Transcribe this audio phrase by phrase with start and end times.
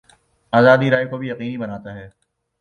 [0.53, 2.09] آزادیٔ رائے کو بھی یقینی بناتا ہے۔